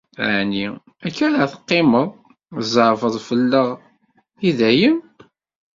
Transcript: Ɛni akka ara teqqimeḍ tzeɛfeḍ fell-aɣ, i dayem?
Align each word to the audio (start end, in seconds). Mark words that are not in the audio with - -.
Ɛni 0.33 0.63
akka 1.07 1.21
ara 1.27 1.51
teqqimeḍ 1.53 2.07
tzeɛfeḍ 2.65 3.15
fell-aɣ, 3.27 3.69
i 4.49 4.51
dayem? 4.57 4.97